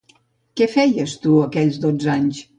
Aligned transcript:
Què 0.61 0.67
feies 0.77 1.13
tu, 1.27 1.35
aquells 1.45 1.79
dotze 1.87 2.13
anys? 2.17 2.43